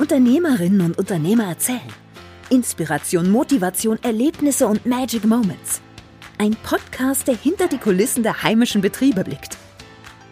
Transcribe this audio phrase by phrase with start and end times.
[0.00, 1.92] Unternehmerinnen und Unternehmer erzählen.
[2.48, 5.82] Inspiration, Motivation, Erlebnisse und Magic Moments.
[6.38, 9.58] Ein Podcast, der hinter die Kulissen der heimischen Betriebe blickt.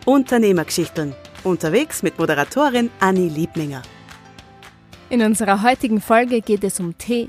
[0.07, 1.15] Unternehmergeschichten.
[1.45, 3.83] Unterwegs mit Moderatorin Anni Liebninger.
[5.11, 7.29] In unserer heutigen Folge geht es um Tee.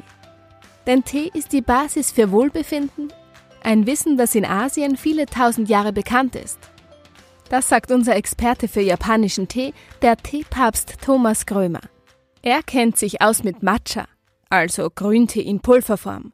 [0.87, 3.11] Denn Tee ist die Basis für Wohlbefinden,
[3.63, 6.59] ein Wissen, das in Asien viele tausend Jahre bekannt ist.
[7.49, 11.81] Das sagt unser Experte für japanischen Tee, der Teepapst Thomas Grömer.
[12.41, 14.05] Er kennt sich aus mit Matcha,
[14.49, 16.31] also Grüntee in Pulverform.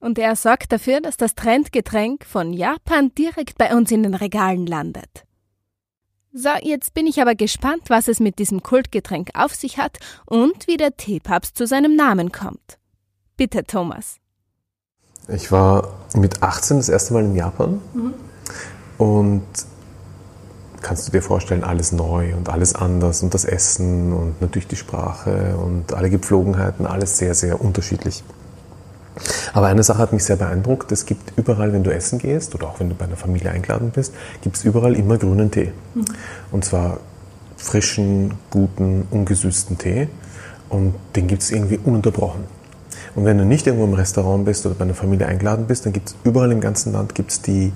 [0.00, 4.66] Und er sorgt dafür, dass das Trendgetränk von Japan direkt bei uns in den Regalen
[4.66, 5.24] landet.
[6.32, 10.68] So, jetzt bin ich aber gespannt, was es mit diesem Kultgetränk auf sich hat und
[10.68, 12.78] wie der Teepapst zu seinem Namen kommt.
[13.36, 14.18] Bitte, Thomas.
[15.26, 18.14] Ich war mit 18 das erste Mal in Japan mhm.
[18.98, 19.46] und
[20.82, 24.76] kannst du dir vorstellen, alles neu und alles anders und das Essen und natürlich die
[24.76, 28.22] Sprache und alle Gepflogenheiten, alles sehr, sehr unterschiedlich.
[29.52, 30.92] Aber eine Sache hat mich sehr beeindruckt.
[30.92, 33.90] Es gibt überall, wenn du essen gehst oder auch wenn du bei einer Familie eingeladen
[33.90, 35.72] bist, gibt es überall immer grünen Tee.
[35.94, 36.04] Mhm.
[36.52, 37.00] Und zwar
[37.56, 40.08] frischen, guten, ungesüßten Tee.
[40.68, 42.44] Und den gibt es irgendwie ununterbrochen.
[43.16, 45.92] Und wenn du nicht irgendwo im Restaurant bist oder bei einer Familie eingeladen bist, dann
[45.92, 47.72] gibt es überall im ganzen Land gibt's die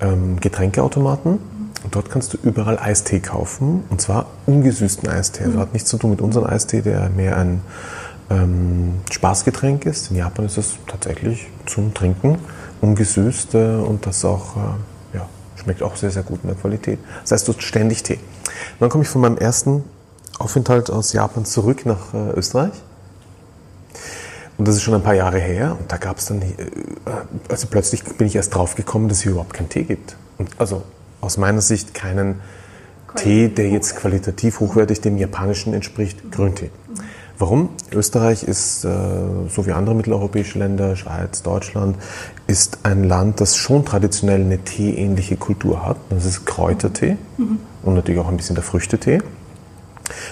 [0.00, 5.44] ähm, Getränkeautomaten und dort kannst du überall Eistee kaufen, und zwar ungesüßten Eistee.
[5.44, 7.60] Also hat nichts zu tun mit unserem Eistee, der mehr ein
[8.30, 10.10] ähm, Spaßgetränk ist.
[10.10, 12.38] In Japan ist es tatsächlich zum Trinken
[12.80, 16.98] ungesüßt äh, und das auch, äh, ja, schmeckt auch sehr, sehr gut in der Qualität.
[17.22, 18.14] Das heißt, du hast ständig Tee.
[18.14, 19.84] Und dann komme ich von meinem ersten
[20.38, 22.72] Aufenthalt aus Japan zurück nach äh, Österreich.
[24.56, 25.76] Und das ist schon ein paar Jahre her.
[25.78, 26.54] Und da gab es dann, äh,
[27.48, 30.16] also plötzlich bin ich erst drauf gekommen, dass es hier überhaupt keinen Tee gibt.
[30.38, 30.82] Und also
[31.20, 32.40] aus meiner Sicht keinen
[33.16, 36.70] Tee, der jetzt qualitativ hochwertig dem japanischen entspricht, Grüntee.
[37.38, 37.70] Warum?
[37.92, 38.88] Österreich ist, äh,
[39.48, 41.96] so wie andere mitteleuropäische Länder, Schweiz, Deutschland,
[42.48, 45.98] ist ein Land, das schon traditionell eine teeähnliche Kultur hat.
[46.10, 47.60] Das ist Kräutertee mhm.
[47.84, 49.20] und natürlich auch ein bisschen der Früchtetee.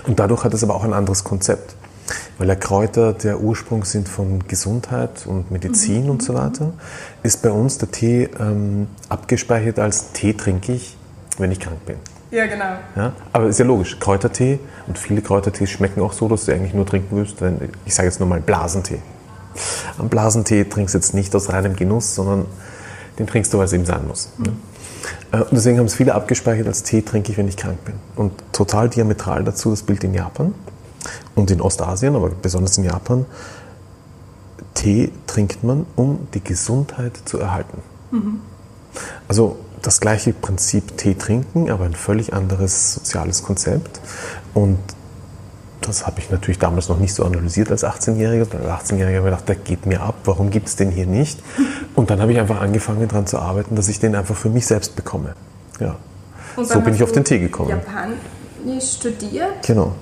[0.07, 1.77] Und dadurch hat es aber auch ein anderes Konzept.
[2.39, 6.11] Weil der Kräuter der Ursprung sind von Gesundheit und Medizin mhm.
[6.11, 6.73] und so weiter,
[7.23, 10.97] ist bei uns der Tee ähm, abgespeichert als Tee trinke ich,
[11.39, 11.97] wenn ich krank bin.
[12.31, 12.77] Ja, genau.
[12.97, 13.13] Ja?
[13.33, 16.85] Aber ist ja logisch, Kräutertee und viele Kräutertees schmecken auch so, dass du eigentlich nur
[16.85, 17.37] trinken willst.
[17.85, 18.99] Ich sage jetzt nur mal Blasentee.
[19.99, 22.47] Einen Blasentee trinkst du jetzt nicht aus reinem Genuss, sondern
[23.19, 24.29] den trinkst du, weil es eben sein muss.
[24.37, 24.45] Mhm.
[24.45, 24.53] Ja?
[25.39, 27.95] Äh, und deswegen haben es viele abgespeichert als Tee trinke ich, wenn ich krank bin.
[28.17, 30.55] Und total diametral dazu das Bild in Japan
[31.35, 33.27] und in Ostasien, aber besonders in Japan,
[34.75, 37.79] Tee trinkt man, um die Gesundheit zu erhalten.
[38.11, 38.41] Mhm.
[39.29, 44.01] Also das gleiche Prinzip Tee trinken, aber ein völlig anderes soziales Konzept.
[44.55, 44.79] Und
[45.81, 48.47] das habe ich natürlich damals noch nicht so analysiert als 18-Jähriger.
[48.69, 51.41] Als 18-Jähriger habe ich gedacht, der geht mir ab, warum gibt es den hier nicht?
[51.95, 54.67] Und dann habe ich einfach angefangen daran zu arbeiten, dass ich den einfach für mich
[54.67, 55.35] selbst bekomme.
[55.79, 55.97] Ja.
[56.63, 57.71] so bin ich auf den Tee gekommen.
[57.71, 59.67] Japanisch studiert?
[59.67, 59.93] Genau.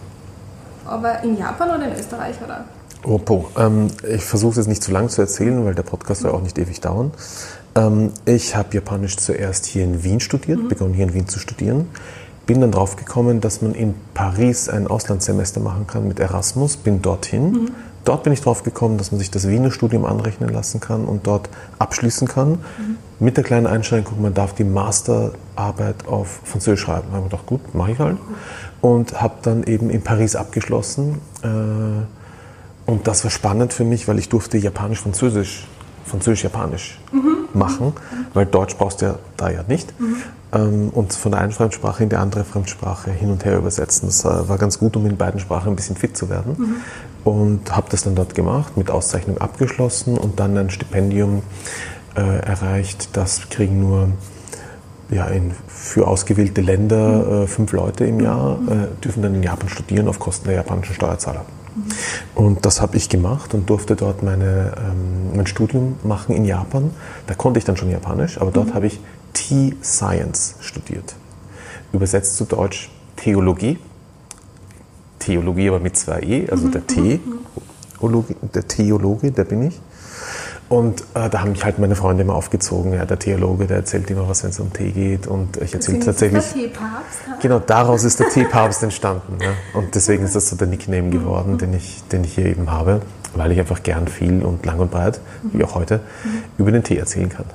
[0.86, 2.64] Aber in Japan oder in Österreich, oder?
[3.06, 3.20] Oh,
[3.58, 6.42] ähm, ich versuche es jetzt nicht zu lang zu erzählen, weil der Podcast soll auch
[6.42, 7.12] nicht ewig dauern.
[7.74, 10.68] Ähm, ich habe Japanisch zuerst hier in Wien studiert, mhm.
[10.68, 11.88] begonnen hier in Wien zu studieren.
[12.46, 16.76] Bin dann drauf gekommen, dass man in Paris ein Auslandssemester machen kann mit Erasmus.
[16.76, 17.52] Bin dorthin.
[17.52, 17.70] Mhm.
[18.04, 21.26] Dort bin ich drauf gekommen, dass man sich das Wiener Studium anrechnen lassen kann und
[21.26, 22.50] dort abschließen kann.
[22.50, 22.96] Mhm.
[23.18, 27.06] Mit der kleinen Einschränkung, man darf die Masterarbeit auf Französisch schreiben.
[27.10, 28.18] Da habe ich gedacht, gut, mache ich halt
[28.84, 31.22] und habe dann eben in Paris abgeschlossen.
[31.42, 31.46] Äh,
[32.84, 35.66] und das war spannend für mich, weil ich durfte Japanisch-Französisch,
[36.04, 37.48] Französisch-Japanisch mhm.
[37.54, 37.94] machen,
[38.34, 39.98] weil Deutsch brauchst du ja da ja nicht.
[39.98, 40.16] Mhm.
[40.52, 44.06] Ähm, und von der einen Fremdsprache in die andere Fremdsprache hin und her übersetzen.
[44.08, 46.54] Das äh, war ganz gut, um in beiden Sprachen ein bisschen fit zu werden.
[46.58, 46.74] Mhm.
[47.24, 51.42] Und habe das dann dort gemacht, mit Auszeichnung abgeschlossen und dann ein Stipendium
[52.16, 53.16] äh, erreicht.
[53.16, 54.10] Das kriegen nur
[55.10, 57.42] ja, in, für ausgewählte Länder mhm.
[57.44, 58.68] äh, fünf Leute im Jahr mhm.
[58.68, 61.44] äh, dürfen dann in Japan studieren auf Kosten der japanischen Steuerzahler.
[61.74, 61.82] Mhm.
[62.34, 66.90] Und das habe ich gemacht und durfte dort meine, ähm, mein Studium machen in Japan.
[67.26, 68.74] Da konnte ich dann schon Japanisch, aber dort mhm.
[68.74, 69.00] habe ich
[69.32, 71.14] Tea Science studiert.
[71.92, 73.78] Übersetzt zu Deutsch Theologie.
[75.18, 77.20] Theologie aber mit zwei E, also der T,
[78.54, 79.80] der Theologe, der bin ich.
[80.68, 82.94] Und äh, da haben mich halt meine Freunde immer aufgezogen.
[82.94, 85.26] Ja, der Theologe, der erzählt immer was, wenn es um Tee geht.
[85.26, 86.44] Und ich erzähle tatsächlich.
[86.52, 87.42] Der Teepapst?
[87.42, 89.38] Genau, daraus ist der Teepapst entstanden.
[89.42, 89.50] Ja.
[89.78, 91.58] Und deswegen ist das so der Nickname geworden, mhm.
[91.58, 93.02] den, ich, den ich hier eben habe,
[93.34, 95.20] weil ich einfach gern viel und lang und breit,
[95.52, 96.30] wie auch heute, mhm.
[96.56, 97.46] über den Tee erzählen kann.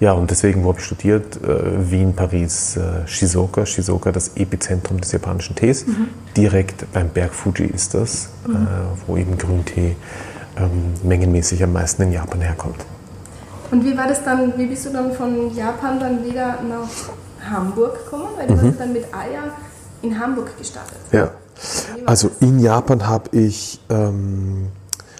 [0.00, 1.36] Ja, und deswegen, wo habe ich studiert?
[1.44, 3.66] Äh, Wien, Paris, äh, Shizuoka.
[3.66, 5.86] Shizuoka, das Epizentrum des japanischen Tees.
[5.86, 6.08] Mhm.
[6.36, 8.54] Direkt beim Berg Fuji ist das, mhm.
[8.54, 8.58] äh,
[9.06, 9.94] wo eben Grüntee
[10.56, 12.84] ähm, mengenmäßig am meisten in Japan herkommt.
[13.70, 18.04] Und wie war das dann, wie bist du dann von Japan dann wieder nach Hamburg
[18.04, 18.28] gekommen?
[18.36, 18.68] Weil du mhm.
[18.68, 19.44] hast dann mit Aya
[20.02, 20.98] in Hamburg gestartet.
[21.10, 21.30] Ja,
[22.06, 24.68] also in Japan habe ich ähm,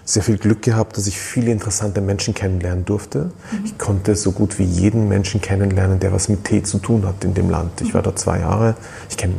[0.04, 3.30] sehr viel Glück gehabt, dass ich viele interessante Menschen kennenlernen durfte.
[3.52, 3.64] Mhm.
[3.64, 7.24] Ich konnte so gut wie jeden Menschen kennenlernen, der was mit Tee zu tun hat
[7.24, 7.80] in dem Land.
[7.80, 8.74] Ich war da zwei Jahre.
[9.08, 9.34] Ich kenne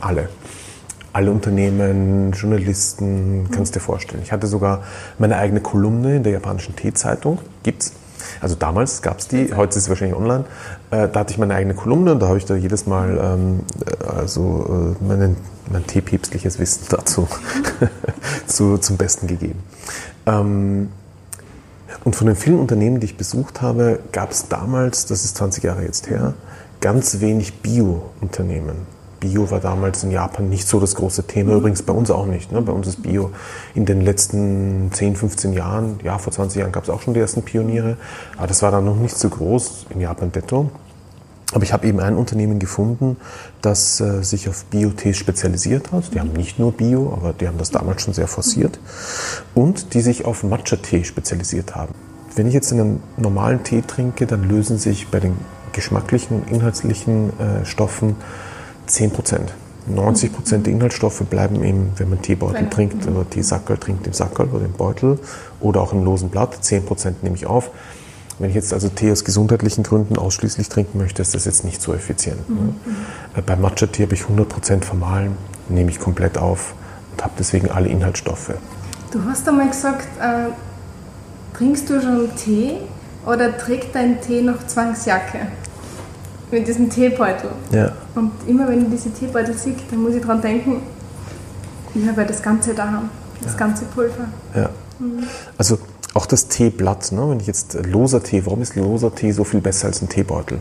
[0.00, 0.28] alle.
[1.12, 4.22] Alle Unternehmen, Journalisten, kannst du dir vorstellen.
[4.22, 4.82] Ich hatte sogar
[5.18, 7.38] meine eigene Kolumne in der japanischen Teezeitung.
[7.62, 7.92] Gibt's.
[8.40, 10.44] Also damals gab es die, heute ist es wahrscheinlich online.
[10.90, 13.60] Äh, da hatte ich meine eigene Kolumne und da habe ich da jedes Mal ähm,
[13.84, 17.28] äh, also äh, mein teepäpstliches Wissen dazu
[18.46, 19.62] zu, zum Besten gegeben.
[20.26, 20.88] Ähm,
[22.04, 25.64] und von den vielen Unternehmen, die ich besucht habe, gab es damals, das ist 20
[25.64, 26.34] Jahre jetzt her,
[26.80, 28.86] ganz wenig Bio-Unternehmen.
[29.22, 32.50] Bio war damals in Japan nicht so das große Thema, übrigens bei uns auch nicht.
[32.50, 32.60] Ne?
[32.60, 33.30] Bei uns ist Bio
[33.72, 37.20] in den letzten 10, 15 Jahren, ja, vor 20 Jahren gab es auch schon die
[37.20, 37.96] ersten Pioniere,
[38.36, 40.70] aber das war dann noch nicht so groß in Japan detto.
[41.52, 43.16] Aber ich habe eben ein Unternehmen gefunden,
[43.60, 46.12] das äh, sich auf Bio-Tees spezialisiert hat.
[46.14, 48.80] Die haben nicht nur Bio, aber die haben das damals schon sehr forciert.
[49.54, 51.94] Und die sich auf Matcha-Tee spezialisiert haben.
[52.34, 55.36] Wenn ich jetzt einen normalen Tee trinke, dann lösen sich bei den
[55.72, 58.16] geschmacklichen, inhaltlichen äh, Stoffen
[58.86, 59.52] 10 Prozent.
[59.86, 64.48] 90 Prozent der Inhaltsstoffe bleiben eben, wenn man Teebeutel trinkt oder Teesackerl trinkt im Sackerl
[64.48, 65.18] oder im Beutel
[65.60, 66.56] oder auch im losen Blatt.
[66.60, 67.70] 10 Prozent nehme ich auf.
[68.38, 71.82] Wenn ich jetzt also Tee aus gesundheitlichen Gründen ausschließlich trinken möchte, ist das jetzt nicht
[71.82, 72.48] so effizient.
[72.48, 72.56] Ne?
[72.56, 72.66] Mhm.
[73.36, 73.42] Ne?
[73.44, 75.36] Bei Matcha-Tee habe ich 100 Prozent vermahlen,
[75.68, 76.74] nehme ich komplett auf
[77.12, 78.52] und habe deswegen alle Inhaltsstoffe.
[79.10, 80.50] Du hast einmal gesagt, äh,
[81.56, 82.78] trinkst du schon Tee
[83.26, 85.48] oder trägt dein Tee noch Zwangsjacke?
[86.52, 87.50] mit diesem Teebeutel.
[87.72, 87.92] Ja.
[88.14, 90.82] Und immer wenn ich diese Teebeutel sehe, dann muss ich daran denken,
[91.94, 93.02] ich habe ja das Ganze da,
[93.40, 93.58] das ja.
[93.58, 94.28] ganze Pulver.
[94.54, 94.70] Ja.
[94.98, 95.24] Mhm.
[95.58, 95.78] Also
[96.14, 97.30] auch das Teeblatt, ne?
[97.30, 100.60] wenn ich jetzt loser Tee, warum ist loser Tee so viel besser als ein Teebeutel?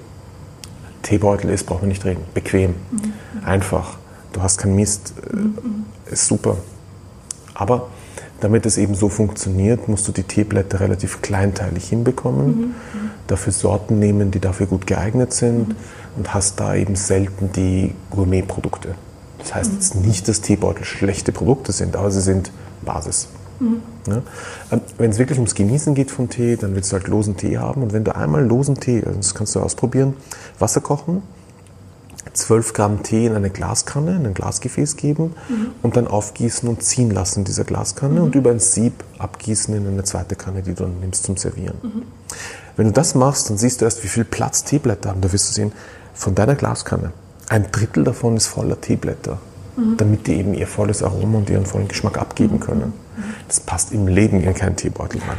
[1.03, 3.13] Teebeutel ist, braucht man nicht reden, bequem, mhm.
[3.43, 3.97] einfach,
[4.33, 5.85] du hast keinen Mist, mhm.
[6.05, 6.57] ist super.
[7.53, 7.87] Aber
[8.39, 12.47] damit es eben so funktioniert, musst du die Teeblätter relativ kleinteilig hinbekommen.
[12.47, 12.75] Mhm
[13.31, 15.75] dafür Sorten nehmen, die dafür gut geeignet sind mhm.
[16.17, 18.95] und hast da eben selten die Gourmetprodukte.
[19.39, 19.77] Das heißt mhm.
[19.77, 22.51] jetzt nicht, dass Teebeutel schlechte Produkte sind, aber sie sind
[22.83, 23.27] Basis.
[23.59, 23.81] Mhm.
[24.07, 24.21] Ja?
[24.71, 27.57] Ähm, wenn es wirklich ums Genießen geht von Tee, dann willst du halt losen Tee
[27.57, 27.83] haben.
[27.83, 30.15] Und wenn du einmal losen Tee, also das kannst du ausprobieren,
[30.59, 31.23] Wasser kochen,
[32.33, 35.67] 12 Gramm Tee in eine Glaskanne, in ein Glasgefäß geben mhm.
[35.81, 38.25] und dann aufgießen und ziehen lassen in dieser Glaskanne mhm.
[38.25, 41.77] und über ein Sieb abgießen in eine zweite Kanne, die du dann nimmst zum Servieren.
[41.81, 42.03] Mhm.
[42.81, 45.21] Wenn du das machst, dann siehst du erst, wie viel Platz Teeblätter haben.
[45.21, 45.71] Da wirst du sehen,
[46.15, 47.11] von deiner Glaskanne,
[47.47, 49.37] ein Drittel davon ist voller Teeblätter,
[49.77, 49.97] mhm.
[49.97, 52.93] damit die eben ihr volles Aroma und ihren vollen Geschmack abgeben können.
[53.47, 55.37] Das passt im Leben in keinen Teebeutel rein.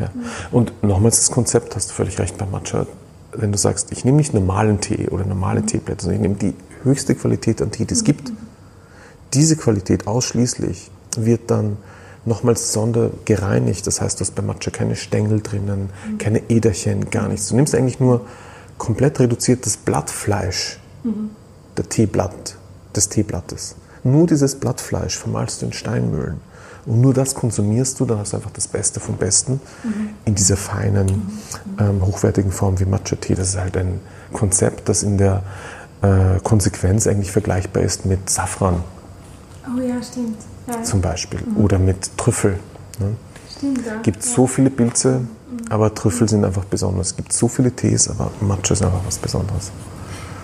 [0.00, 0.10] Ja.
[0.50, 2.84] Und nochmals das Konzept, hast du völlig recht bei Matcha,
[3.30, 5.68] wenn du sagst, ich nehme nicht normalen Tee oder normale mhm.
[5.68, 8.06] Teeblätter, sondern ich nehme die höchste Qualität an Tee, die es mhm.
[8.06, 8.32] gibt.
[9.34, 11.76] Diese Qualität ausschließlich wird dann
[12.26, 13.86] nochmals sonder gereinigt.
[13.86, 16.18] Das heißt, du hast bei Matcha keine Stängel drinnen, mhm.
[16.18, 17.48] keine Äderchen, gar nichts.
[17.48, 18.22] Du nimmst eigentlich nur
[18.78, 21.30] komplett reduziertes Blattfleisch, mhm.
[21.76, 22.56] der Teeblatt,
[22.94, 23.76] des Teeblattes.
[24.02, 26.40] Nur dieses Blattfleisch vermalst du in Steinmühlen.
[26.86, 30.10] Und nur das konsumierst du, dann hast du einfach das Beste vom Besten mhm.
[30.26, 31.78] in dieser feinen, mhm.
[31.78, 33.34] ähm, hochwertigen Form wie Matcha-Tee.
[33.34, 34.00] Das ist halt ein
[34.32, 35.42] Konzept, das in der
[36.02, 38.84] äh, Konsequenz eigentlich vergleichbar ist mit Safran.
[39.66, 40.82] Oh ja, stimmt ja.
[40.82, 41.40] zum Beispiel.
[41.40, 41.64] Mhm.
[41.64, 42.58] Oder mit Trüffel.
[42.98, 43.16] Ne?
[43.56, 43.96] Stimmt, ja.
[44.02, 45.22] gibt so viele Pilze,
[45.70, 47.08] aber Trüffel sind einfach besonders.
[47.08, 49.70] Es gibt so viele Tees, aber Matcha ist einfach was Besonderes.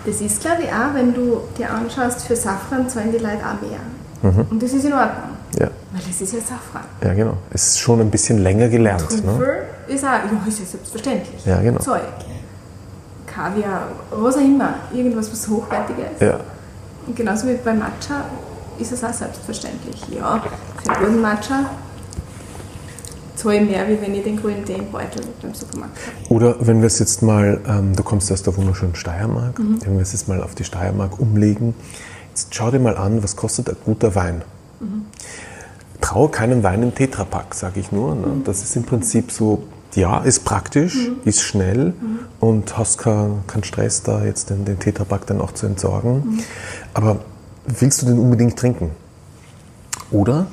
[0.05, 3.61] Das ist, glaube ich, auch, wenn du dir anschaust, für Safran zahlen die Leute auch
[3.61, 4.31] mehr.
[4.31, 4.47] Mhm.
[4.49, 5.37] Und das ist in Ordnung.
[5.59, 5.67] Ja.
[5.91, 6.83] Weil das ist ja Safran.
[7.03, 7.37] Ja, genau.
[7.51, 9.07] Es ist schon ein bisschen länger gelernt.
[9.09, 9.93] Trüffel ne?
[9.93, 11.45] ist auch, ja, ist ja selbstverständlich.
[11.45, 11.79] Ja, genau.
[11.79, 12.01] Zeug.
[13.27, 14.73] Kaviar, was auch immer.
[14.93, 16.21] Irgendwas, was hochwertiger ist.
[16.21, 16.39] Ja.
[17.05, 18.25] Und genauso wie bei Matcha
[18.81, 20.01] ist es auch selbstverständlich.
[20.15, 20.43] Ja,
[20.83, 21.69] für guten Matcha
[23.35, 26.33] zahle ich mehr, wie wenn ich den grünen Tee im Beutel beim Supermarkt habe.
[26.33, 29.79] Oder wenn wir es jetzt mal, ähm, du kommst aus der wunderschönen Steiermark, mhm.
[29.83, 31.73] wenn wir es jetzt mal auf die Steiermark umlegen,
[32.29, 34.43] jetzt schau dir mal an, was kostet ein guter Wein.
[34.79, 35.05] Mhm.
[36.01, 38.15] Traue keinen Wein im Tetrapack, sage ich nur.
[38.15, 38.27] Ne?
[38.27, 38.43] Mhm.
[38.43, 41.17] Das ist im Prinzip so, ja, ist praktisch, mhm.
[41.25, 42.19] ist schnell mhm.
[42.39, 46.13] und hast keinen kein Stress da, jetzt den, den Tetrapack dann auch zu entsorgen.
[46.13, 46.39] Mhm.
[46.93, 47.19] Aber
[47.65, 48.91] willst du den unbedingt trinken?
[50.11, 50.47] Oder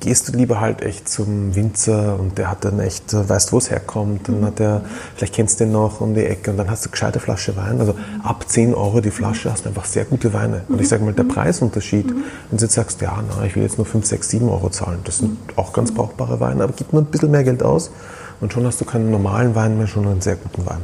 [0.00, 3.58] gehst du lieber halt echt zum Winzer und der hat dann echt, äh, weißt wo
[3.58, 4.82] es herkommt, dann hat er,
[5.16, 7.80] vielleicht kennst du den noch um die Ecke und dann hast du gescheite Flasche Wein.
[7.80, 10.62] Also ab 10 Euro die Flasche hast du einfach sehr gute Weine.
[10.68, 13.78] Und ich sage mal, der Preisunterschied, wenn du jetzt sagst, ja, na, ich will jetzt
[13.78, 17.02] nur 5, 6, 7 Euro zahlen, das sind auch ganz brauchbare Weine, aber gib nur
[17.02, 17.90] ein bisschen mehr Geld aus
[18.40, 20.82] und schon hast du keinen normalen Wein mehr, schon einen sehr guten Wein.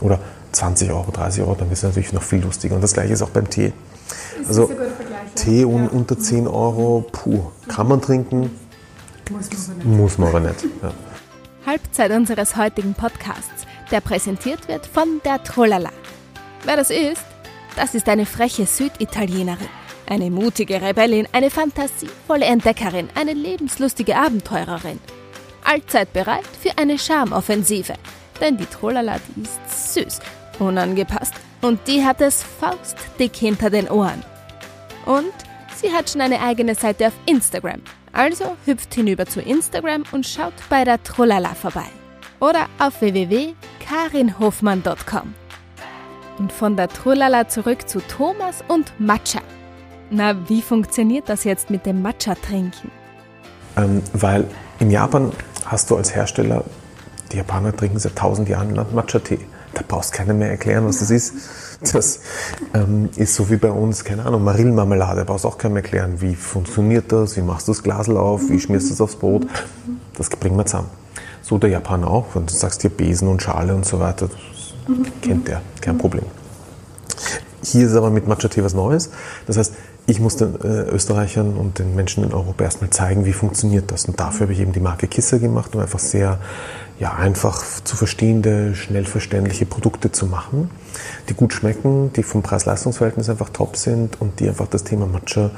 [0.00, 0.18] Oder
[0.52, 2.74] 20 Euro, 30 Euro, dann ist es natürlich noch viel lustiger.
[2.74, 3.72] Und das gleiche ist auch beim Tee.
[4.46, 4.70] Also
[5.34, 8.50] Tee un, unter 10 Euro, puh, kann man trinken,
[9.30, 9.98] muss man aber nicht.
[9.98, 10.64] muss man aber nicht.
[10.82, 10.92] Ja.
[11.66, 15.90] Halbzeit unseres heutigen Podcasts, der präsentiert wird von der Trollala.
[16.64, 17.22] Wer das ist?
[17.76, 19.68] Das ist eine freche Süditalienerin,
[20.06, 25.00] eine mutige Rebellin, eine fantasievolle Entdeckerin, eine lebenslustige Abenteurerin.
[25.64, 27.94] Allzeit bereit für eine Charmoffensive,
[28.40, 30.18] denn die Trollala, die ist süß,
[30.58, 34.22] unangepasst und die hat es faustdick hinter den Ohren.
[35.06, 35.32] Und
[35.74, 37.80] sie hat schon eine eigene Seite auf Instagram.
[38.12, 41.86] Also hüpft hinüber zu Instagram und schaut bei der Trollala vorbei.
[42.40, 45.34] Oder auf www.karinhofmann.com.
[46.38, 49.40] Und von der Trollala zurück zu Thomas und Matcha.
[50.10, 52.90] Na, wie funktioniert das jetzt mit dem Matcha-Trinken?
[53.76, 55.32] Ähm, weil in Japan
[55.64, 56.64] hast du als Hersteller,
[57.30, 59.40] die Japaner trinken seit tausend Jahren Matcha-Tee.
[59.74, 61.34] Da brauchst keiner mehr erklären, was das ist.
[61.92, 62.20] Das
[62.74, 65.20] ähm, ist so wie bei uns, keine Ahnung, Marillenmarmelade.
[65.20, 68.60] Da brauchst auch keinem erklären, wie funktioniert das, wie machst du das Glasel auf, wie
[68.60, 69.46] schmierst du es aufs Brot.
[70.16, 70.90] Das bringen wir zusammen.
[71.42, 72.26] So der Japaner auch.
[72.34, 76.24] Wenn du sagst hier Besen und Schale und so weiter, das kennt der, kein Problem.
[77.64, 79.10] Hier ist aber mit Matcha-Tee was Neues.
[79.46, 79.74] Das heißt,
[80.06, 84.06] ich muss den äh, Österreichern und den Menschen in Europa erstmal zeigen, wie funktioniert das.
[84.06, 86.38] Und dafür habe ich eben die Marke Kisser gemacht, um einfach sehr
[87.02, 90.70] ja, einfach zu verstehende, schnell verständliche Produkte zu machen,
[91.28, 95.50] die gut schmecken, die vom Preis-Leistungs-Verhältnis einfach top sind und die einfach das Thema Matcha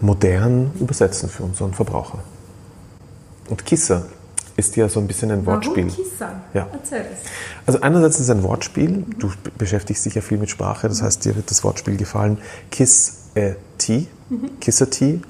[0.00, 2.20] modern übersetzen für unseren Verbraucher.
[3.50, 4.06] Und Kisser
[4.56, 5.88] ist ja so ein bisschen ein Wortspiel.
[5.88, 6.40] Warum Kissa?
[6.54, 6.68] Ja.
[6.72, 7.28] Erzähl es.
[7.66, 9.04] Also einerseits ist es ein Wortspiel.
[9.18, 12.38] Du be- beschäftigst dich ja viel mit Sprache, das heißt, dir wird das Wortspiel gefallen.
[12.70, 14.06] Kiss a tea,
[14.60, 15.20] kiss a tea.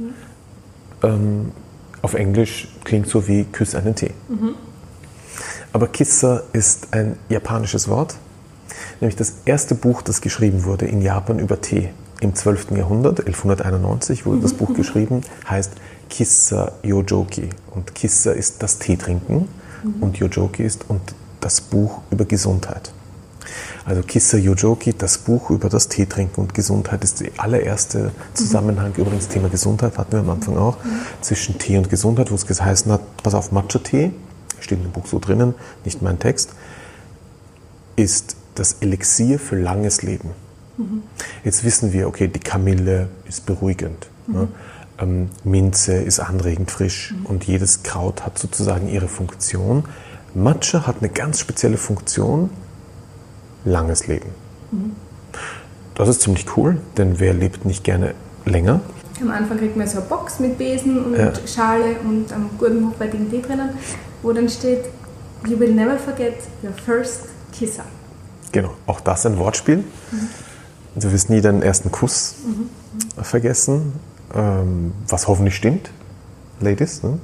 [1.03, 1.53] Ähm,
[2.03, 4.11] auf Englisch klingt so wie küss einen Tee.
[5.73, 8.17] Aber Kissa ist ein japanisches Wort,
[9.01, 12.73] nämlich das erste Buch, das geschrieben wurde in Japan über Tee im 12.
[12.73, 15.73] Jahrhundert, 1191 wurde das Buch geschrieben, heißt
[16.09, 17.49] Kissa Yojoki.
[17.71, 19.49] Und Kissa ist das Teetrinken
[20.01, 21.01] und Yojoki ist und
[21.41, 22.93] das Buch über Gesundheit.
[23.85, 28.93] Also Kissa Yojoki, das Buch über das Teetrinken und Gesundheit, ist der allererste Zusammenhang.
[28.97, 30.77] Übrigens, Thema Gesundheit hatten wir am Anfang auch,
[31.21, 34.13] zwischen Tee und Gesundheit, wo es geheißen hat, pass auf, Matcha-Tee,
[34.63, 35.55] steht dem Buch so drinnen,
[35.85, 36.55] nicht mein Text,
[37.97, 40.31] ist das Elixier für langes Leben.
[41.45, 44.09] Jetzt wissen wir, okay, die Kamille ist beruhigend.
[44.27, 44.49] Ne?
[44.99, 49.85] Ähm, Minze ist anregend frisch und jedes Kraut hat sozusagen ihre Funktion.
[50.35, 52.51] Matcha hat eine ganz spezielle Funktion,
[53.65, 54.31] langes Leben.
[55.95, 58.15] Das ist ziemlich cool, denn wer lebt nicht gerne
[58.45, 58.81] länger?
[59.21, 61.33] Am Anfang kriegt man so eine Box mit Besen und Ja.
[61.47, 63.71] Schale und einem guten, hochwertigen Tee drinnen,
[64.23, 64.85] wo dann steht,
[65.47, 67.85] You will never forget your first kisser.
[68.53, 69.83] Genau, auch das ein Wortspiel.
[70.95, 72.35] Du wirst nie deinen ersten Kuss
[73.21, 73.95] vergessen,
[74.35, 75.91] ähm, was hoffentlich stimmt,
[76.61, 77.03] Ladies.
[77.03, 77.19] Ne?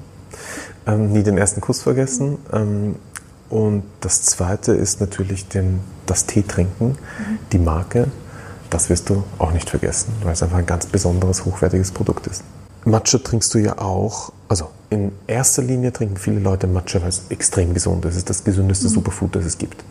[0.86, 2.38] Ähm, nie den ersten Kuss vergessen.
[2.52, 2.96] Ähm,
[3.50, 6.96] und das zweite ist natürlich den, das Tee trinken,
[7.52, 8.08] die Marke.
[8.68, 12.42] Das wirst du auch nicht vergessen, weil es einfach ein ganz besonderes, hochwertiges Produkt ist.
[12.84, 17.24] Matcha trinkst du ja auch, also in erster Linie trinken viele Leute Matcha, weil es
[17.28, 18.12] extrem gesund ist.
[18.12, 19.84] Es ist das gesündeste Superfood, das es gibt.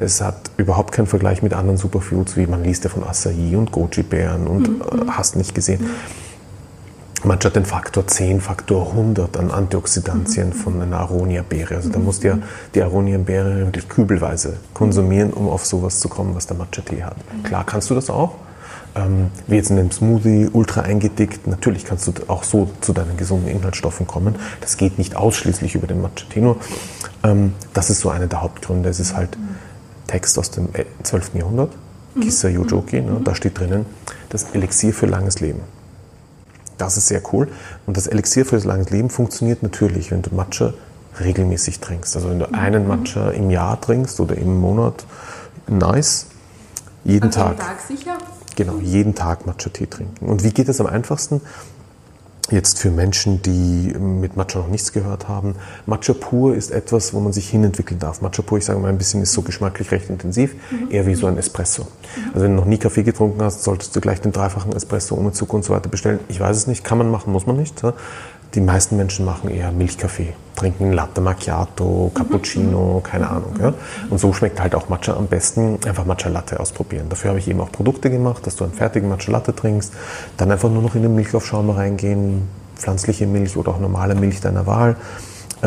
[0.00, 3.70] Es hat überhaupt keinen Vergleich mit anderen Superfoods, wie man liest ja von Acai und
[3.70, 5.86] Goji-Beeren und äh, hast nicht gesehen.
[7.22, 11.76] Matcha hat den Faktor 10, Faktor 100 an Antioxidantien von einer Aronia-Beere.
[11.76, 12.38] Also da musst du ja
[12.74, 17.16] die Aronia-Beere kübelweise konsumieren, um auf sowas zu kommen, was der Matcha-Tee hat.
[17.44, 18.34] Klar kannst du das auch.
[18.96, 21.46] Ähm, wie jetzt in dem Smoothie, ultra eingedickt.
[21.46, 24.34] Natürlich kannst du auch so zu deinen gesunden Inhaltsstoffen kommen.
[24.60, 26.40] Das geht nicht ausschließlich über den Matcha-Tee.
[26.40, 26.56] Nur
[27.22, 28.88] ähm, das ist so einer der Hauptgründe.
[28.88, 29.38] Es ist halt
[30.08, 31.36] Text aus dem äh, 12.
[31.36, 31.72] Jahrhundert,
[32.20, 33.00] Kissa Yojoki.
[33.00, 33.20] Ne?
[33.22, 33.86] Da steht drinnen,
[34.28, 35.60] das Elixier für langes Leben.
[36.76, 37.48] Das ist sehr cool.
[37.86, 40.72] Und das Elixier für das langes Leben funktioniert natürlich, wenn du Matcha
[41.20, 42.16] regelmäßig trinkst.
[42.16, 45.04] Also wenn du einen Matcha im Jahr trinkst oder im Monat,
[45.68, 46.26] nice.
[47.04, 47.58] Jeden Also Tag.
[47.58, 48.16] Tag sicher.
[48.60, 50.26] Genau, jeden Tag Matcha-Tee trinken.
[50.26, 51.40] Und wie geht das am einfachsten?
[52.50, 55.54] Jetzt für Menschen, die mit Matcha noch nichts gehört haben.
[55.86, 58.20] Matcha pur ist etwas, wo man sich hinentwickeln darf.
[58.20, 60.56] Matcha pur, ich sage mal ein bisschen, ist so geschmacklich recht intensiv,
[60.90, 61.86] eher wie so ein Espresso.
[62.34, 65.32] Also wenn du noch nie Kaffee getrunken hast, solltest du gleich den dreifachen Espresso ohne
[65.32, 66.20] Zucker und so weiter bestellen.
[66.28, 67.82] Ich weiß es nicht, kann man machen, muss man nicht.
[68.54, 73.54] Die meisten Menschen machen eher Milchkaffee, trinken Latte Macchiato, Cappuccino, keine Ahnung.
[73.60, 73.72] Ja?
[74.10, 75.78] Und so schmeckt halt auch Matcha am besten.
[75.86, 77.06] Einfach Matcha Latte ausprobieren.
[77.08, 79.92] Dafür habe ich eben auch Produkte gemacht, dass du einen fertigen Matcha Latte trinkst,
[80.36, 84.66] dann einfach nur noch in den Milchaufschäumer reingehen, pflanzliche Milch oder auch normale Milch deiner
[84.66, 84.96] Wahl,
[85.62, 85.66] äh,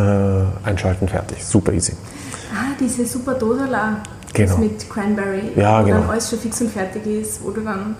[0.67, 1.45] einschalten, fertig.
[1.45, 1.93] Super easy.
[2.53, 3.99] Ah, diese super Dosala
[4.33, 4.57] Genau.
[4.57, 5.99] mit Cranberry, Ja, wo genau.
[6.01, 7.95] dann alles schon fix und fertig ist, wo du dann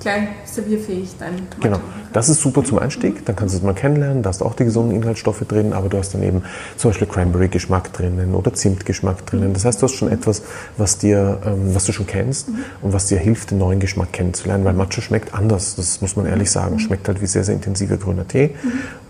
[0.00, 1.80] gleich servierfähig dein Matcha Genau.
[2.12, 4.54] Das ist super zum Einstieg, dann kannst du es mal kennenlernen, da hast du auch
[4.54, 6.42] die gesunden Inhaltsstoffe drin, aber du hast dann eben
[6.76, 9.52] zum Beispiel Cranberry-Geschmack drinnen oder Zimtgeschmack drinnen.
[9.52, 10.42] Das heißt, du hast schon etwas,
[10.76, 12.48] was, dir, ähm, was du schon kennst
[12.80, 16.26] und was dir hilft, den neuen Geschmack kennenzulernen, weil Matcha schmeckt anders, das muss man
[16.26, 16.78] ehrlich sagen.
[16.78, 18.54] Schmeckt halt wie sehr, sehr intensiver grüner Tee,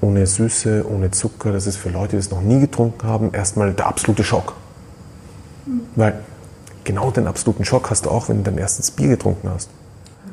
[0.01, 1.53] ohne Süße, ohne Zucker.
[1.53, 4.55] Das ist für Leute, die es noch nie getrunken haben, erstmal der absolute Schock.
[5.97, 6.21] Weil
[6.85, 9.71] genau den absoluten Schock hast du auch, wenn du dein erstes Bier getrunken hast.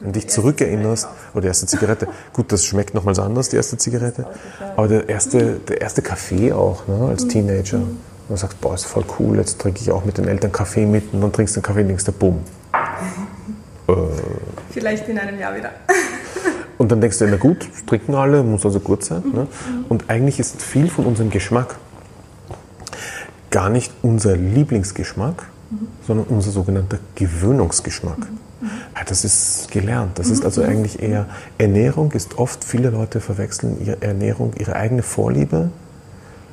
[0.06, 3.80] Wenn du dich zurückerinnerst, oder die erste Zigarette, gut, das schmeckt nochmals anders, die erste
[3.80, 4.28] Zigarette,
[4.76, 7.78] aber der erste, der erste Kaffee auch, ne, als Teenager.
[7.78, 7.98] Und
[8.30, 11.12] du sagst, boah, ist voll cool, jetzt trinke ich auch mit den Eltern Kaffee mit
[11.12, 12.38] und dann trinkst du den Kaffee und denkst, du, bumm.
[14.70, 15.72] Vielleicht in einem Jahr wieder.
[16.78, 19.24] Und dann denkst du, na gut, trinken alle, muss also gut sein.
[19.34, 19.48] Ne?
[19.88, 21.78] Und eigentlich ist viel von unserem Geschmack
[23.50, 25.46] gar nicht unser Lieblingsgeschmack,
[26.06, 28.28] sondern unser sogenannter Gewöhnungsgeschmack.
[28.96, 30.18] Ja, das ist gelernt.
[30.20, 35.04] Das ist also eigentlich eher Ernährung ist oft, viele Leute verwechseln ihre Ernährung, ihre eigene
[35.04, 35.70] Vorliebe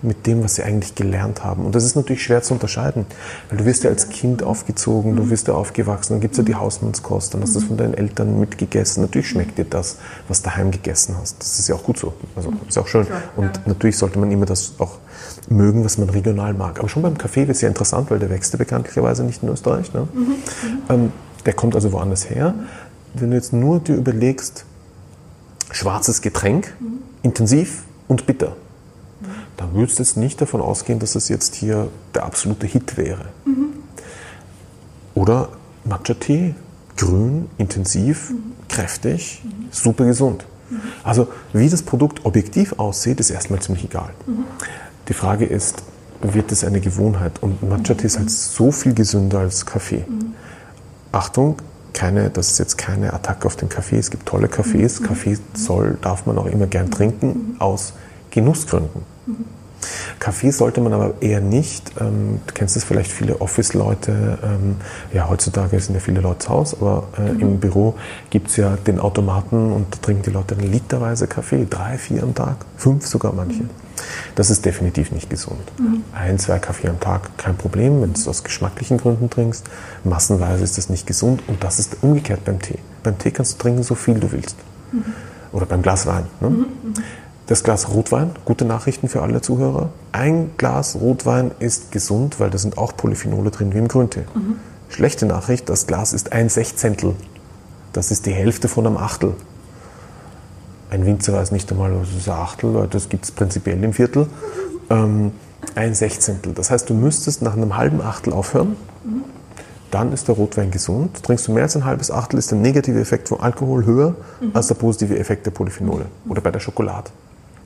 [0.02, 1.64] mit dem, was sie eigentlich gelernt haben.
[1.64, 3.06] Und das ist natürlich schwer zu unterscheiden,
[3.48, 6.44] weil du wirst ja als Kind aufgezogen, du wirst ja aufgewachsen, dann gibt es ja
[6.44, 9.02] die Hausmannskost, dann hast du es von deinen Eltern mitgegessen.
[9.02, 11.38] Natürlich schmeckt dir das, was du daheim gegessen hast.
[11.38, 12.12] Das ist ja auch gut so.
[12.34, 13.06] Also ist auch schön.
[13.36, 14.98] Und natürlich sollte man immer das auch
[15.48, 16.80] mögen, was man regional mag.
[16.80, 19.48] Aber schon beim Kaffee wird es ja interessant, weil der wächst ja bekanntlicherweise nicht in
[19.48, 19.94] Österreich.
[19.94, 20.08] Ne?
[20.88, 21.12] Ähm,
[21.46, 22.54] der kommt also woanders her.
[23.14, 24.64] Wenn du jetzt nur dir überlegst,
[25.70, 26.74] schwarzes Getränk,
[27.22, 28.56] intensiv und bitter,
[29.56, 33.26] dann würdest du jetzt nicht davon ausgehen, dass das jetzt hier der absolute Hit wäre.
[35.14, 35.50] Oder
[35.84, 36.54] Matcha-Tee,
[36.96, 38.32] grün, intensiv,
[38.68, 40.46] kräftig, super gesund.
[41.04, 44.10] Also wie das Produkt objektiv aussieht, ist erstmal ziemlich egal.
[45.08, 45.82] Die Frage ist,
[46.22, 47.42] wird es eine Gewohnheit?
[47.42, 50.04] Und Matcha-Tee ist halt so viel gesünder als Kaffee.
[51.12, 51.56] Achtung,
[51.92, 53.98] keine, das ist jetzt keine Attacke auf den Kaffee.
[53.98, 55.02] Es gibt tolle Kaffees.
[55.02, 57.92] Kaffee soll, darf man auch immer gern trinken, aus
[58.30, 59.02] Genussgründen.
[60.18, 64.76] Kaffee sollte man aber eher nicht, ähm, du kennst das vielleicht viele Office-Leute, ähm,
[65.12, 67.94] ja heutzutage sind ja viele Leute zu Hause, aber äh, im Büro
[68.30, 72.22] gibt es ja den Automaten und da trinken die Leute dann literweise Kaffee, drei, vier
[72.22, 73.64] am Tag, fünf sogar manche.
[74.34, 75.60] Das ist definitiv nicht gesund.
[76.14, 79.64] Ein, zwei Kaffee am Tag, kein Problem, wenn du es aus geschmacklichen Gründen trinkst.
[80.04, 82.78] Massenweise ist das nicht gesund und das ist umgekehrt beim Tee.
[83.02, 84.56] Beim Tee kannst du trinken, so viel du willst.
[85.52, 86.24] Oder beim Glas Wein.
[86.40, 86.66] Ne?
[87.46, 89.90] Das Glas Rotwein, gute Nachrichten für alle Zuhörer.
[90.12, 94.24] Ein Glas Rotwein ist gesund, weil da sind auch Polyphenole drin wie im Grüntee.
[94.88, 97.14] Schlechte Nachricht, das Glas ist ein Sechzehntel.
[97.92, 99.34] Das ist die Hälfte von einem Achtel.
[100.92, 104.26] Ein Winzer weiß nicht einmal, was ist ein Achtel, das gibt es prinzipiell im Viertel.
[104.90, 105.32] Ähm,
[105.74, 106.52] ein Sechzehntel.
[106.52, 108.76] Das heißt, du müsstest nach einem halben Achtel aufhören.
[109.90, 111.22] Dann ist der Rotwein gesund.
[111.22, 114.16] Trinkst du mehr als ein halbes Achtel, ist der negative Effekt vom Alkohol höher
[114.52, 116.04] als der positive Effekt der Polyphenole.
[116.28, 117.10] Oder bei der Schokolade.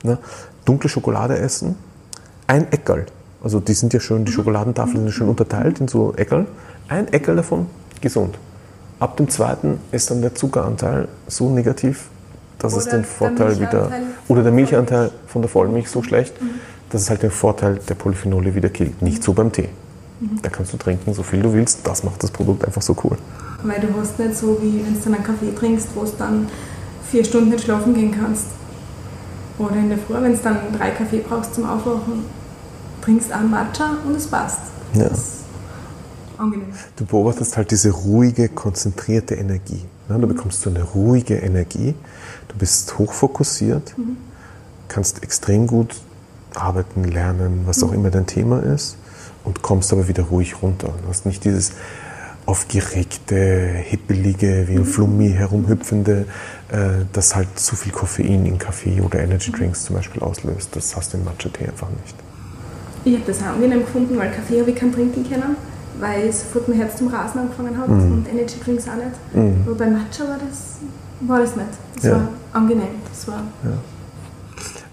[0.05, 0.19] Ne?
[0.65, 1.75] Dunkle Schokolade essen,
[2.47, 3.07] ein Eckerl.
[3.43, 6.47] Also die sind ja schön, die Schokoladentafeln sind schön unterteilt in so Eckerl.
[6.87, 7.67] Ein Eckerl davon
[8.01, 8.39] gesund.
[9.01, 12.09] Ab dem zweiten ist dann der Zuckeranteil so negativ,
[12.59, 13.90] dass es Oder den der Vorteil wieder
[14.29, 16.35] oder der Milchanteil von der Vollmilch so schlecht,
[16.90, 19.03] dass es halt den Vorteil der Polyphenole wieder killt.
[19.03, 19.69] Nicht so beim Tee.
[20.42, 21.81] Da kannst du trinken, so viel du willst.
[21.87, 23.19] Das macht das Produkt einfach so cool.
[23.62, 26.49] Weil du hast nicht so, wie wenn du dann einen Kaffee trinkst, wo du dann
[27.11, 28.47] vier Stunden nicht schlafen gehen kannst.
[29.59, 32.25] Oder in der Früh, wenn du dann drei Kaffee brauchst zum Aufwachen,
[33.03, 34.61] trinkst einen Matcha und es passt.
[34.95, 35.05] Ja.
[35.05, 35.37] Das ist
[36.38, 36.69] angenehm.
[36.97, 39.85] Du beobachtest halt diese ruhige, konzentrierte Energie.
[40.09, 40.19] Ne?
[40.19, 41.95] Du bekommst so eine ruhige Energie.
[42.49, 43.95] Du bist hochfokussiert,
[44.88, 45.97] kannst extrem gut
[46.55, 48.97] arbeiten, lernen, was auch immer dein Thema ist
[49.45, 50.92] und kommst aber wieder ruhig runter.
[51.03, 51.73] Du hast nicht dieses
[52.47, 53.35] aufgeregte,
[53.85, 56.27] hippelige, wie ein Flummi herumhüpfende,
[56.71, 60.75] äh, das halt zu viel Koffein in Kaffee oder Energy Drinks zum Beispiel auslöst.
[60.77, 62.14] Das hast du in Matcha-Tee einfach nicht.
[63.05, 65.57] Ich habe das angenehm gefunden, weil Kaffee habe ich keinen trinken können,
[66.00, 68.12] weil sofort mein Herz zum Rasen angefangen hat Mhm.
[68.12, 69.64] und Energy Drinks auch nicht.
[69.66, 70.76] Aber bei Matcha war das,
[71.20, 71.68] war das nicht.
[71.96, 72.12] Das Ja.
[72.12, 72.88] war angenehm.
[73.11, 73.42] Das war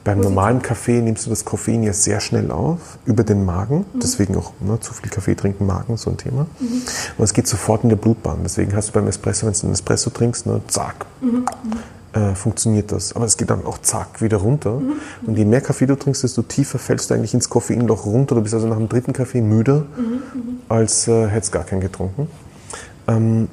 [0.05, 0.35] Beim Positiv.
[0.35, 3.85] normalen Kaffee nimmst du das Koffein ja sehr schnell auf, über den Magen.
[3.93, 6.45] Deswegen auch ne, zu viel Kaffee trinken, Magen, so ein Thema.
[6.59, 8.39] Und es geht sofort in der Blutbahn.
[8.43, 11.05] Deswegen hast du beim Espresso, wenn du einen Espresso trinkst, ne, zack.
[12.13, 13.15] Äh, funktioniert das.
[13.15, 14.79] Aber es geht dann auch zack wieder runter.
[14.79, 14.93] Mhm.
[15.27, 18.35] Und je mehr Kaffee du trinkst, desto tiefer fällst du eigentlich ins Koffeinloch runter.
[18.35, 20.59] Du bist also nach dem dritten Kaffee müder, mhm.
[20.69, 22.27] als äh, hättest gar keinen getrunken.
[23.07, 23.47] Ähm,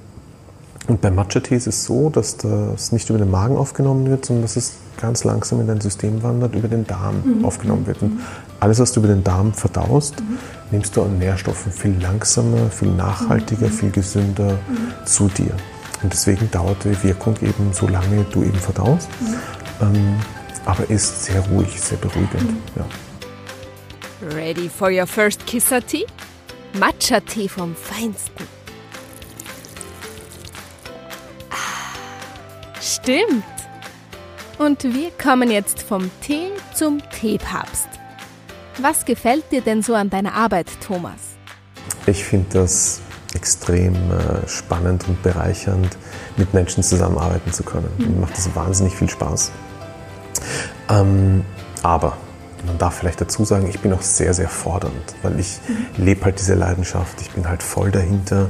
[0.88, 4.42] und bei Matcha-Tee ist es so, dass das nicht über den Magen aufgenommen wird, sondern
[4.42, 7.44] dass es ganz langsam in dein System wandert, über den Darm mhm.
[7.44, 8.02] aufgenommen wird.
[8.02, 8.20] Und
[8.58, 10.38] alles, was du über den Darm verdaust, mhm.
[10.70, 13.72] nimmst du an Nährstoffen viel langsamer, viel nachhaltiger, mhm.
[13.72, 15.06] viel gesünder mhm.
[15.06, 15.54] zu dir.
[16.02, 19.34] Und deswegen dauert die Wirkung eben so lange du eben verdaust, mhm.
[19.82, 20.20] ähm,
[20.64, 22.42] aber ist sehr ruhig, sehr beruhigend.
[22.42, 22.58] Mhm.
[22.76, 22.86] Ja.
[24.34, 26.06] Ready for your first Kisser-Tee?
[26.78, 28.46] Matcha-Tee vom Feinsten.
[31.50, 31.94] Ah,
[32.80, 33.44] stimmt.
[34.58, 37.88] Und wir kommen jetzt vom Tee zum Teepapst.
[38.78, 41.20] Was gefällt dir denn so an deiner Arbeit, Thomas?
[42.06, 43.00] Ich finde das
[43.34, 45.96] extrem äh, spannend und bereichernd,
[46.36, 47.90] mit Menschen zusammenarbeiten zu können.
[47.98, 48.14] Mhm.
[48.14, 49.52] Mir macht das wahnsinnig viel Spaß.
[50.88, 51.44] Ähm,
[51.82, 52.16] aber
[52.66, 56.04] man darf vielleicht dazu sagen, ich bin auch sehr, sehr fordernd, weil ich mhm.
[56.04, 58.48] lebe halt diese Leidenschaft, ich bin halt voll dahinter.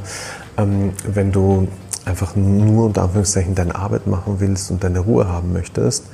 [0.56, 1.68] Ähm, wenn du
[2.06, 6.04] einfach nur unter Anführungszeichen deine Arbeit machen willst und deine Ruhe haben möchtest,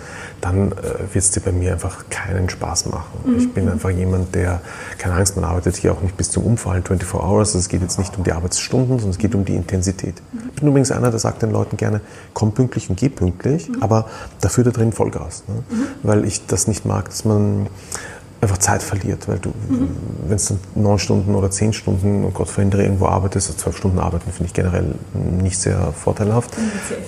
[0.41, 0.75] dann äh,
[1.13, 3.21] wird es dir bei mir einfach keinen Spaß machen.
[3.25, 3.39] Mhm.
[3.39, 4.61] Ich bin einfach jemand, der,
[4.99, 7.51] keine Angst, man arbeitet hier auch nicht bis zum Umfallen 24 Hours.
[7.51, 10.21] Also es geht jetzt nicht um die Arbeitsstunden, sondern es geht um die Intensität.
[10.33, 10.51] Mhm.
[10.55, 12.01] Ich bin übrigens einer, der sagt den Leuten gerne,
[12.35, 13.83] komm pünktlich und geh pünktlich, mhm.
[13.83, 14.07] aber
[14.41, 15.45] dafür da drin Vollgas.
[15.47, 15.55] Ne?
[15.55, 15.87] Mhm.
[16.03, 17.69] Weil ich das nicht mag, dass man
[18.41, 19.89] einfach Zeit verliert, weil du, mhm.
[20.27, 23.77] wenn es dann neun Stunden oder zehn Stunden, und Gott verhindere, irgendwo arbeitest, also zwölf
[23.77, 26.51] Stunden arbeiten finde ich generell nicht sehr vorteilhaft.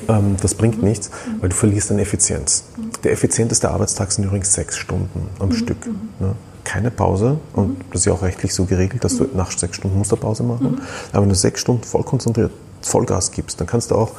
[0.08, 0.88] Ähm, das bringt mhm.
[0.88, 1.10] nichts,
[1.40, 2.64] weil du verlierst an Effizienz.
[2.76, 2.90] Mhm.
[3.04, 5.52] Der effizienteste Arbeitstag sind übrigens sechs Stunden am mhm.
[5.52, 5.86] Stück.
[5.86, 6.26] Mhm.
[6.26, 6.34] Ne?
[6.64, 7.82] Keine Pause und mhm.
[7.92, 10.42] das ist ja auch rechtlich so geregelt, dass du nach sechs Stunden musst du Pause
[10.42, 10.80] machen.
[11.12, 14.12] Aber wenn du sechs Stunden voll konzentriert Vollgas gibst, dann kannst du auch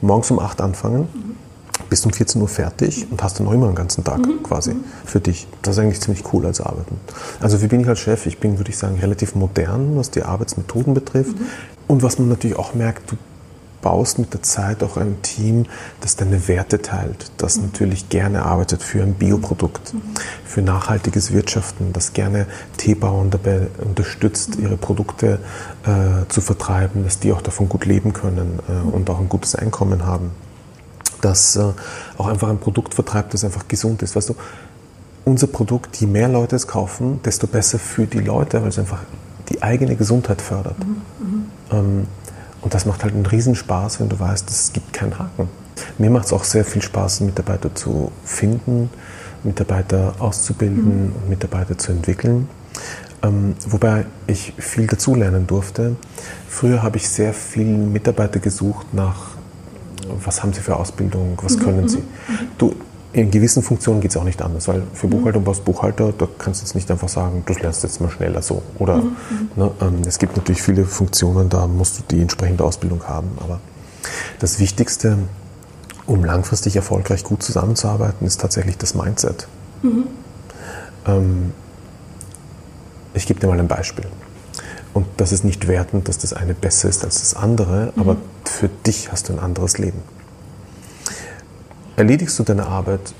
[0.00, 1.08] morgens um acht anfangen
[1.92, 4.42] bist um 14 Uhr fertig und hast dann noch immer einen ganzen Tag mhm.
[4.42, 4.74] quasi
[5.04, 5.46] für dich.
[5.60, 6.98] Das ist eigentlich ziemlich cool als Arbeiten.
[7.38, 8.24] Also wie bin ich als Chef?
[8.24, 11.38] Ich bin, würde ich sagen, relativ modern, was die Arbeitsmethoden betrifft.
[11.38, 11.46] Mhm.
[11.88, 13.16] Und was man natürlich auch merkt, du
[13.82, 15.66] baust mit der Zeit auch ein Team,
[16.00, 17.64] das deine Werte teilt, das mhm.
[17.64, 20.00] natürlich gerne arbeitet für ein Bioprodukt, mhm.
[20.46, 22.46] für nachhaltiges Wirtschaften, das gerne
[22.78, 24.64] Teebauern dabei unterstützt, mhm.
[24.64, 25.40] ihre Produkte
[25.84, 28.88] äh, zu vertreiben, dass die auch davon gut leben können äh, mhm.
[28.94, 30.30] und auch ein gutes Einkommen haben
[31.22, 31.72] das äh,
[32.18, 34.14] auch einfach ein Produkt vertreibt, das einfach gesund ist.
[34.14, 34.36] Weißt du,
[35.24, 39.00] unser Produkt, je mehr Leute es kaufen, desto besser für die Leute, weil es einfach
[39.48, 40.78] die eigene Gesundheit fördert.
[40.78, 40.96] Mhm.
[41.26, 41.44] Mhm.
[41.70, 42.06] Ähm,
[42.60, 45.48] und das macht halt einen Riesenspaß, wenn du weißt, es gibt keinen Haken.
[45.98, 48.90] Mir macht es auch sehr viel Spaß, Mitarbeiter zu finden,
[49.42, 51.12] Mitarbeiter auszubilden mhm.
[51.16, 52.48] und Mitarbeiter zu entwickeln.
[53.22, 55.96] Ähm, wobei ich viel dazulernen durfte.
[56.48, 59.31] Früher habe ich sehr viele Mitarbeiter gesucht nach
[60.24, 62.02] was haben Sie für Ausbildung, was können Sie.
[62.58, 62.74] Du,
[63.12, 66.26] in gewissen Funktionen geht es auch nicht anders, weil für Buchhaltung brauchst du Buchhalter, da
[66.38, 68.62] kannst du jetzt nicht einfach sagen, du lernst jetzt mal schneller so.
[68.78, 69.16] Oder mhm.
[69.56, 73.28] ne, ähm, es gibt natürlich viele Funktionen, da musst du die entsprechende Ausbildung haben.
[73.40, 73.60] Aber
[74.38, 75.18] das Wichtigste,
[76.06, 79.46] um langfristig erfolgreich gut zusammenzuarbeiten, ist tatsächlich das Mindset.
[79.82, 80.04] Mhm.
[81.06, 81.52] Ähm,
[83.12, 84.06] ich gebe dir mal ein Beispiel.
[84.94, 88.00] Und das ist nicht wertend, dass das eine besser ist als das andere, mhm.
[88.00, 90.02] aber für dich hast du ein anderes Leben.
[91.96, 93.14] Erledigst du deine Arbeit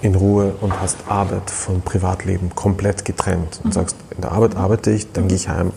[0.00, 3.72] in Ruhe und hast Arbeit von Privatleben komplett getrennt und mhm.
[3.72, 5.72] sagst, in der Arbeit arbeite ich, dann gehe ich heim,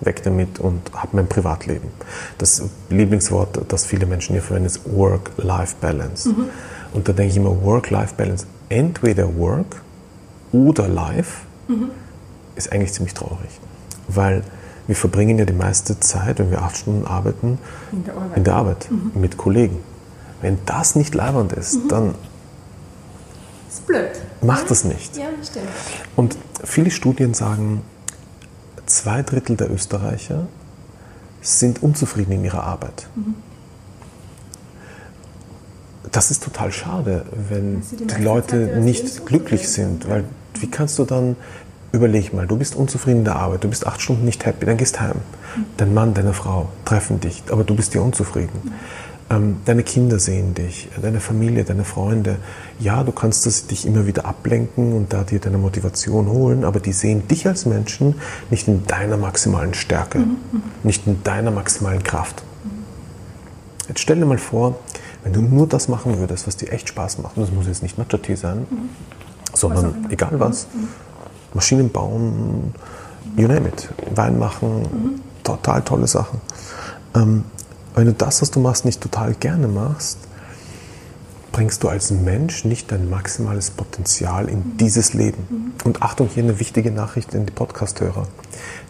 [0.00, 1.88] weg damit und habe mein Privatleben.
[2.38, 6.28] Das Lieblingswort, das viele Menschen hier verwenden, ist Work-Life-Balance.
[6.30, 6.44] Mhm.
[6.92, 9.82] Und da denke ich immer, Work-Life-Balance, entweder Work
[10.52, 11.90] oder Life, mhm.
[12.56, 13.50] ist eigentlich ziemlich traurig
[14.08, 14.42] weil
[14.86, 17.58] wir verbringen ja die meiste Zeit, wenn wir acht Stunden arbeiten,
[17.92, 19.20] in der Arbeit, in der Arbeit mhm.
[19.20, 19.78] mit Kollegen.
[20.40, 21.88] Wenn das nicht leibend ist, mhm.
[21.88, 22.14] dann
[23.68, 24.10] ist blöd.
[24.42, 25.16] macht das nicht.
[25.16, 25.66] Ja, stimmt.
[26.14, 27.82] Und viele Studien sagen,
[28.86, 30.46] zwei Drittel der Österreicher
[31.40, 33.08] sind unzufrieden in ihrer Arbeit.
[33.14, 33.34] Mhm.
[36.12, 41.04] Das ist total schade, wenn die, die Leute nicht glücklich sind, weil wie kannst du
[41.04, 41.36] dann
[41.96, 44.76] Überleg mal, du bist unzufrieden in der Arbeit, du bist acht Stunden nicht happy, dann
[44.76, 45.16] gehst heim.
[45.78, 48.74] Dein Mann, deine Frau treffen dich, aber du bist dir unzufrieden.
[49.30, 52.36] Ähm, deine Kinder sehen dich, deine Familie, deine Freunde.
[52.78, 56.80] Ja, du kannst das, dich immer wieder ablenken und da dir deine Motivation holen, aber
[56.80, 58.16] die sehen dich als Menschen
[58.50, 60.36] nicht in deiner maximalen Stärke, mhm.
[60.82, 62.42] nicht in deiner maximalen Kraft.
[63.88, 64.80] Jetzt stell dir mal vor,
[65.24, 67.82] wenn du nur das machen würdest, was dir echt Spaß macht, und das muss jetzt
[67.82, 68.90] nicht Matcha-Tee sein, mhm.
[69.54, 70.88] sondern egal was, mhm.
[71.56, 72.72] Maschinen bauen,
[73.36, 75.20] you name it, Wein machen, mhm.
[75.42, 76.40] total tolle Sachen.
[77.14, 77.44] Ähm,
[77.94, 80.18] wenn du das, was du machst, nicht total gerne machst,
[81.50, 85.72] bringst du als Mensch nicht dein maximales Potenzial in dieses Leben.
[85.84, 88.28] Und Achtung, hier eine wichtige Nachricht in die Podcast-Hörer.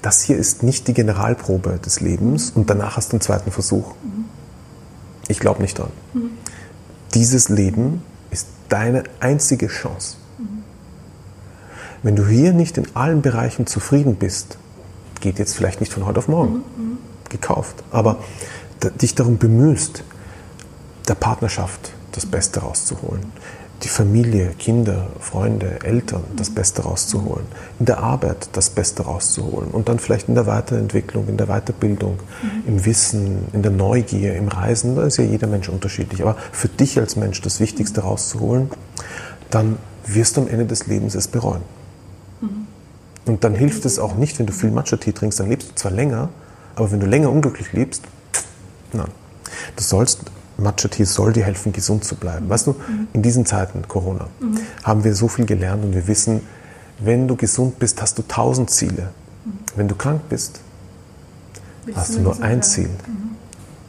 [0.03, 3.95] Das hier ist nicht die Generalprobe des Lebens und danach hast du einen zweiten Versuch.
[5.29, 5.91] Ich glaube nicht dran.
[7.15, 8.03] Dieses Leben
[8.33, 10.17] ist deine einzige Chance.
[12.03, 14.59] Wenn du hier nicht in allen Bereichen zufrieden bist,
[15.21, 16.63] geht jetzt vielleicht nicht von heute auf morgen.
[17.29, 18.19] Gekauft, aber
[19.01, 20.05] dich darum bemühst,
[21.09, 23.25] der Partnerschaft das Beste rauszuholen,
[23.83, 27.47] die Familie, Kinder, Freunde, Eltern das Beste rauszuholen,
[27.79, 29.71] in der Arbeit das Beste rauszuholen.
[29.71, 32.63] Und dann vielleicht in der Weiterentwicklung, in der Weiterbildung, mhm.
[32.67, 36.69] im Wissen, in der Neugier, im Reisen, da ist ja jeder Mensch unterschiedlich, aber für
[36.69, 38.71] dich als Mensch das Wichtigste rauszuholen,
[39.51, 41.63] dann wirst du am Ende des Lebens es bereuen.
[43.27, 45.91] Und dann hilft es auch nicht, wenn du viel Matcha-Tee trinkst, dann lebst du zwar
[45.91, 46.31] länger,
[46.77, 48.03] aber wenn du länger unglücklich lebst,
[48.93, 49.09] nein.
[49.75, 50.21] Du sollst,
[50.59, 52.49] Matcha-Tee soll dir helfen, gesund zu bleiben.
[52.49, 52.77] Weißt du,
[53.13, 54.59] in diesen Zeiten, Corona, mhm.
[54.85, 56.41] haben wir so viel gelernt und wir wissen,
[56.99, 59.11] wenn du gesund bist, hast du tausend Ziele.
[59.75, 60.61] Wenn du krank bist,
[61.85, 62.91] willst hast du nur ein Ziel.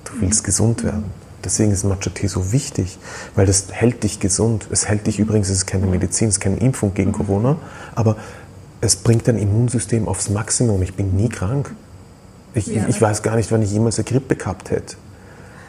[0.03, 1.05] Du willst gesund werden.
[1.43, 2.97] Deswegen ist Matcha-Tee so wichtig,
[3.35, 4.67] weil das hält dich gesund.
[4.71, 7.57] Es hält dich übrigens, es ist keine Medizin, es ist keine Impfung gegen Corona,
[7.95, 8.17] aber
[8.81, 10.81] es bringt dein Immunsystem aufs Maximum.
[10.81, 11.71] Ich bin nie krank.
[12.53, 12.85] Ich, ja.
[12.87, 14.95] ich weiß gar nicht, wann ich jemals eine Grippe gehabt hätte.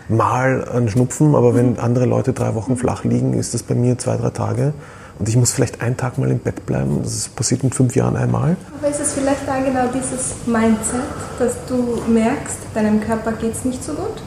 [0.09, 1.81] Mal ein Schnupfen, aber wenn mhm.
[1.81, 4.73] andere Leute drei Wochen flach liegen, ist das bei mir zwei, drei Tage.
[5.19, 7.01] Und ich muss vielleicht einen Tag mal im Bett bleiben.
[7.03, 8.57] Das passiert in fünf Jahren einmal.
[8.79, 11.03] Aber ist es vielleicht da genau dieses Mindset,
[11.39, 14.23] dass du merkst, deinem Körper geht es nicht so gut?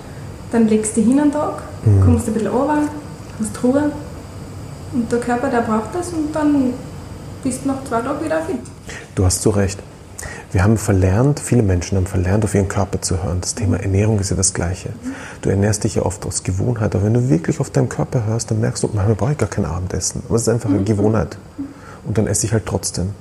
[0.51, 2.01] Dann legst du hin einen Tag, mhm.
[2.01, 2.89] kommst ein bisschen runter,
[3.39, 3.91] hast Ruhe.
[4.93, 6.73] Und der Körper, der braucht das und dann
[7.43, 8.59] bist nach zwei Tagen wieder fit.
[9.15, 9.79] Du hast so recht.
[10.51, 13.39] Wir haben verlernt, viele Menschen haben verlernt, auf ihren Körper zu hören.
[13.39, 14.89] Das Thema Ernährung ist ja das Gleiche.
[15.41, 18.51] Du ernährst dich ja oft aus Gewohnheit, aber wenn du wirklich auf deinen Körper hörst,
[18.51, 20.23] dann merkst du, manchmal brauche ich gar kein Abendessen.
[20.27, 20.85] Aber es ist einfach eine mhm.
[20.85, 21.37] Gewohnheit.
[22.05, 23.11] Und dann esse ich halt trotzdem.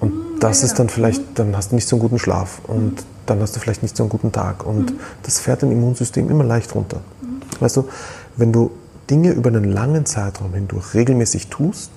[0.00, 3.04] Und mhm, das ist dann vielleicht, dann hast du nicht so einen guten Schlaf und
[3.24, 4.66] dann hast du vielleicht nicht so einen guten Tag.
[4.66, 5.00] Und mhm.
[5.22, 7.00] das fährt dein Immunsystem immer leicht runter.
[7.58, 7.88] Weißt du,
[8.36, 8.70] wenn du
[9.08, 11.90] Dinge über einen langen Zeitraum hindurch regelmäßig tust,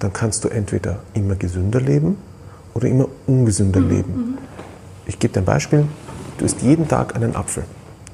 [0.00, 2.16] dann kannst du entweder immer gesünder leben
[2.74, 3.88] oder immer ungesünder mhm.
[3.88, 4.12] leben.
[4.16, 4.38] Mhm.
[5.06, 5.86] Ich gebe dir ein Beispiel.
[6.38, 7.64] Du isst jeden Tag einen Apfel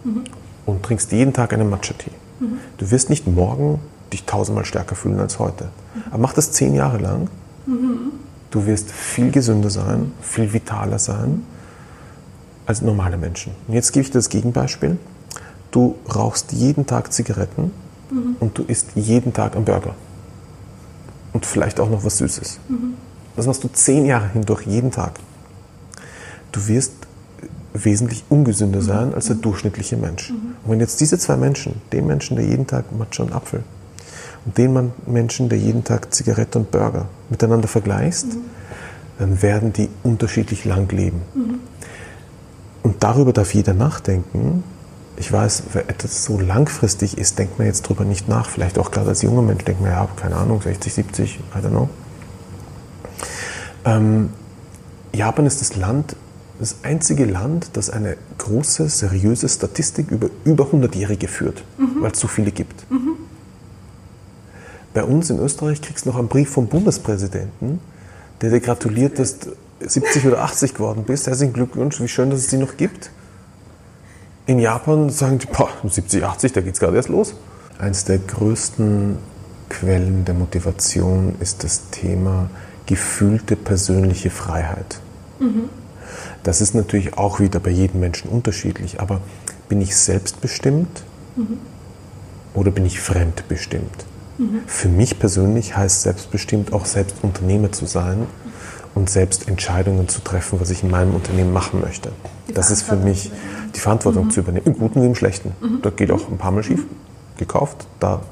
[0.05, 0.25] mhm.
[0.67, 2.11] und trinkst jeden Tag einen Matcha-Tee.
[2.41, 2.59] Mhm.
[2.77, 3.81] Du wirst nicht morgen
[4.13, 5.65] dich tausendmal stärker fühlen als heute.
[5.65, 6.03] Mhm.
[6.11, 7.31] Aber mach das zehn Jahre lang.
[7.67, 8.13] Mhm.
[8.51, 11.45] Du wirst viel gesünder sein, viel vitaler sein
[12.67, 13.53] als normale Menschen.
[13.69, 14.99] Und jetzt gebe ich dir das Gegenbeispiel.
[15.71, 17.71] Du rauchst jeden Tag Zigaretten
[18.41, 19.95] und du isst jeden Tag einen Burger
[21.37, 22.59] und vielleicht auch noch was Süßes.
[22.71, 22.95] Mhm.
[23.37, 25.21] Das machst du zehn Jahre hindurch, jeden Tag.
[26.51, 26.93] Du wirst
[27.75, 30.31] wesentlich ungesünder sein als der durchschnittliche Mensch.
[30.31, 33.63] Und wenn jetzt diese zwei Menschen, den Menschen, der jeden Tag Matcha und Apfel,
[34.47, 38.41] und den Menschen, der jeden Tag Zigarette und Burger miteinander vergleichst, mhm.
[39.19, 41.21] dann werden die unterschiedlich lang leben.
[41.35, 41.59] Mhm.
[42.83, 44.65] Und darüber darf jeder nachdenken,
[45.17, 48.49] ich weiß, wenn etwas so langfristig ist, denkt man jetzt drüber nicht nach.
[48.49, 51.71] Vielleicht auch gerade als junger Mensch denkt man, ja, keine Ahnung, 60, 70, I don't
[51.71, 51.89] know.
[53.85, 54.31] Ähm,
[55.13, 56.17] Japan ist das Land,
[56.59, 62.03] das einzige Land, das eine große, seriöse Statistik über über 100-Jährige führt, mhm.
[62.03, 62.91] weil es so viele gibt.
[62.91, 63.17] Mhm.
[64.93, 67.81] Bei uns in Österreich kriegst du noch einen Brief vom Bundespräsidenten,
[68.41, 69.51] der dir gratuliert, dass du
[69.81, 71.27] 70 oder 80 geworden bist.
[71.27, 73.11] Herzlichen Glückwunsch, wie schön, dass es die noch gibt.
[74.47, 77.35] In Japan sagen die, boah, 70, 80, da geht es gerade erst los.
[77.79, 79.19] Eines der größten
[79.69, 82.49] Quellen der Motivation ist das Thema
[82.87, 85.01] gefühlte persönliche Freiheit.
[85.41, 85.69] Mhm.
[86.45, 89.21] Das ist natürlich auch wieder bei jedem Menschen unterschiedlich, aber
[89.69, 91.03] bin ich selbstbestimmt
[91.35, 91.59] mhm.
[92.55, 94.07] oder bin ich fremdbestimmt?
[94.39, 94.61] Mhm.
[94.69, 98.27] Für mich persönlich heißt selbstbestimmt auch selbst Unternehmer zu sein
[98.97, 102.11] und selbst Entscheidungen zu treffen, was ich in meinem Unternehmen machen möchte.
[102.53, 103.31] Das ist für mich
[103.75, 104.31] die Verantwortung mhm.
[104.31, 105.53] zu übernehmen, im Guten wie im Schlechten.
[105.61, 105.83] Mhm.
[105.83, 106.83] Da geht auch ein paar Mal schief,
[107.37, 107.87] gekauft.
[108.01, 108.23] Da,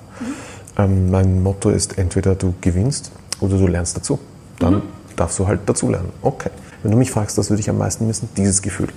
[0.79, 4.19] ähm, mein Motto ist, entweder du gewinnst oder du lernst dazu.
[4.59, 4.83] Dann mhm.
[5.17, 6.09] darfst du halt dazu lernen.
[6.23, 6.51] Okay.
[6.83, 8.31] Wenn du mich fragst, was würde ich am meisten missen?
[8.35, 8.89] Dieses Gefühl.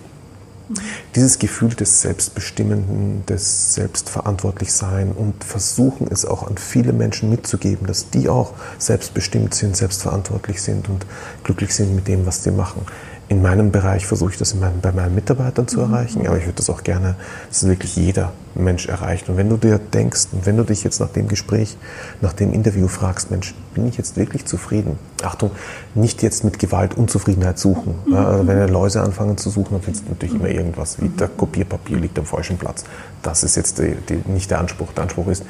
[1.15, 8.09] Dieses Gefühl des Selbstbestimmenden, des Selbstverantwortlichsein und versuchen es auch an viele Menschen mitzugeben, dass
[8.09, 11.05] die auch selbstbestimmt sind, selbstverantwortlich sind und
[11.43, 12.85] glücklich sind mit dem, was sie machen
[13.29, 15.93] in meinem Bereich versuche ich das meinen, bei meinen Mitarbeitern zu mhm.
[15.93, 17.15] erreichen, aber ich würde das auch gerne,
[17.49, 19.27] dass wirklich jeder Mensch erreicht.
[19.27, 21.77] Und wenn du dir denkst und wenn du dich jetzt nach dem Gespräch,
[22.21, 24.97] nach dem Interview fragst, Mensch, bin ich jetzt wirklich zufrieden?
[25.23, 25.51] Achtung,
[25.93, 27.95] nicht jetzt mit Gewalt Unzufriedenheit suchen.
[28.05, 28.13] Mhm.
[28.13, 31.97] Ja, wenn Läuse anfangen zu suchen, dann findest du natürlich immer irgendwas, wie der Kopierpapier
[31.97, 32.85] liegt am falschen Platz.
[33.23, 34.93] Das ist jetzt die, die, nicht der Anspruch.
[34.93, 35.43] Der Anspruch ist,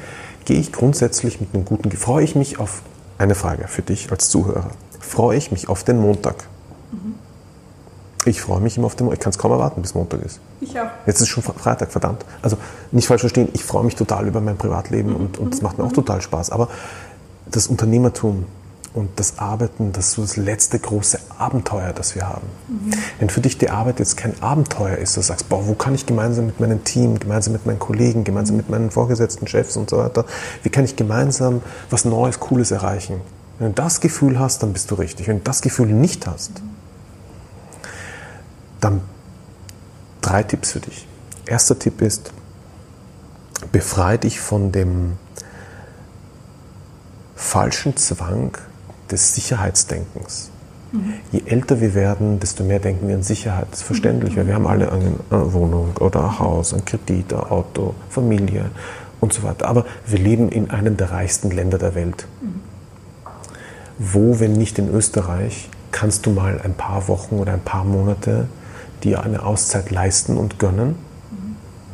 [0.46, 2.82] gehe ich grundsätzlich mit einem guten, freue ich mich auf
[3.18, 4.70] eine Frage für dich als Zuhörer.
[4.98, 6.48] Freue ich mich auf den Montag?
[8.28, 8.30] Mhm.
[8.30, 9.18] Ich freue mich immer auf den Montag.
[9.18, 10.40] Ich kann es kaum erwarten, bis Montag ist.
[10.60, 10.86] Ich auch.
[11.06, 12.24] Jetzt ist schon Freitag, verdammt.
[12.42, 12.56] Also
[12.92, 15.16] nicht falsch verstehen, ich freue mich total über mein Privatleben mhm.
[15.16, 16.50] und, und das macht mir auch total Spaß.
[16.50, 16.68] Aber
[17.50, 18.44] das Unternehmertum,
[18.94, 22.46] und das Arbeiten, das ist so das letzte große Abenteuer, das wir haben.
[22.68, 22.90] Mhm.
[23.18, 26.06] Wenn für dich die Arbeit jetzt kein Abenteuer ist, du sagst, boah, wo kann ich
[26.06, 29.98] gemeinsam mit meinem Team, gemeinsam mit meinen Kollegen, gemeinsam mit meinen vorgesetzten Chefs und so
[29.98, 30.24] weiter,
[30.62, 33.20] wie kann ich gemeinsam was Neues, Cooles erreichen?
[33.58, 35.28] Wenn du das Gefühl hast, dann bist du richtig.
[35.28, 36.62] Wenn du das Gefühl nicht hast,
[38.80, 39.00] dann
[40.20, 41.06] drei Tipps für dich.
[41.46, 42.32] Erster Tipp ist,
[43.72, 45.16] befreie dich von dem
[47.34, 48.56] falschen Zwang,
[49.10, 50.50] des Sicherheitsdenkens.
[50.92, 51.14] Mhm.
[51.32, 53.66] Je älter wir werden, desto mehr denken wir an Sicherheit.
[53.70, 57.40] Das ist verständlich, weil wir haben alle eine Wohnung oder ein Haus, ein Kredit, ein
[57.40, 58.70] Auto, Familie
[59.20, 59.68] und so weiter.
[59.68, 62.26] Aber wir leben in einem der reichsten Länder der Welt.
[62.40, 62.60] Mhm.
[63.98, 68.46] Wo, wenn nicht in Österreich, kannst du mal ein paar Wochen oder ein paar Monate
[69.04, 70.96] dir eine Auszeit leisten und gönnen,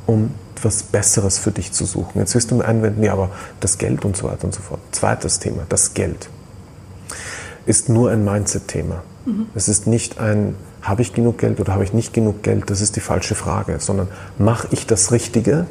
[0.07, 0.31] um
[0.65, 2.19] etwas Besseres für dich zu suchen.
[2.19, 4.81] Jetzt wirst du mir einwenden, ja, aber das Geld und so weiter und so fort.
[4.93, 6.31] Zweites Thema, das Geld
[7.67, 9.03] ist nur ein Mindset-Thema.
[9.27, 9.47] Mhm.
[9.55, 12.81] Es ist nicht ein, habe ich genug Geld oder habe ich nicht genug Geld, das
[12.81, 15.67] ist die falsche Frage, sondern mache ich das Richtige,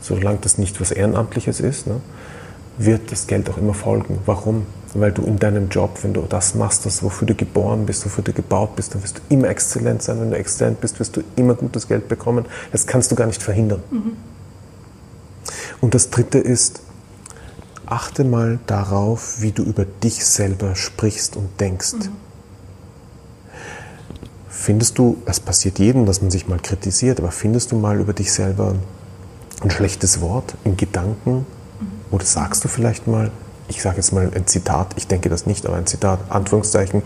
[0.00, 2.00] solange das nicht was Ehrenamtliches ist, ne,
[2.78, 4.18] wird das Geld auch immer folgen.
[4.26, 4.66] Warum?
[4.94, 8.22] Weil du in deinem Job, wenn du das machst, das, wofür du geboren bist, wofür
[8.22, 10.20] du gebaut bist, dann wirst du immer exzellent sein.
[10.20, 12.44] Wenn du exzellent bist, wirst du immer gutes Geld bekommen.
[12.70, 13.82] Das kannst du gar nicht verhindern.
[13.90, 14.16] Mhm.
[15.80, 16.80] Und das Dritte ist,
[17.86, 21.94] achte mal darauf, wie du über dich selber sprichst und denkst.
[21.94, 22.08] Mhm.
[24.48, 28.12] Findest du, es passiert jedem, dass man sich mal kritisiert, aber findest du mal über
[28.12, 28.76] dich selber
[29.60, 31.38] ein schlechtes Wort in Gedanken?
[31.38, 31.44] Mhm.
[32.10, 33.30] Oder sagst du vielleicht mal,
[33.68, 37.02] ich sage jetzt mal ein Zitat, ich denke das nicht, aber ein Zitat, Anführungszeichen,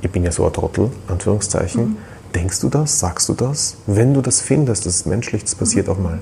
[0.00, 1.82] ich bin ja so ein Trottel, Anführungszeichen.
[1.82, 1.96] Mhm.
[2.34, 2.98] Denkst du das?
[2.98, 3.76] Sagst du das?
[3.86, 5.92] Wenn du das findest, das ist menschlich, das passiert mhm.
[5.92, 6.18] auch mal